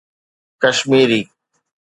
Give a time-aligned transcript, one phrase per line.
[0.61, 1.21] Kashmiri